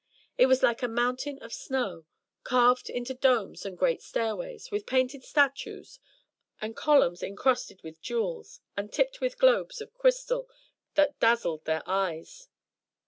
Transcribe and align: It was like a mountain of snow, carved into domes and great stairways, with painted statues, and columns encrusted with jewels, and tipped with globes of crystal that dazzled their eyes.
It 0.35 0.47
was 0.47 0.63
like 0.63 0.81
a 0.81 0.87
mountain 0.87 1.37
of 1.43 1.53
snow, 1.53 2.05
carved 2.43 2.89
into 2.89 3.13
domes 3.13 3.67
and 3.67 3.77
great 3.77 4.01
stairways, 4.01 4.71
with 4.71 4.87
painted 4.87 5.23
statues, 5.23 5.99
and 6.59 6.75
columns 6.75 7.21
encrusted 7.21 7.83
with 7.83 8.01
jewels, 8.01 8.61
and 8.75 8.91
tipped 8.91 9.21
with 9.21 9.37
globes 9.37 9.79
of 9.79 9.93
crystal 9.93 10.49
that 10.95 11.19
dazzled 11.19 11.65
their 11.65 11.83
eyes. 11.85 12.49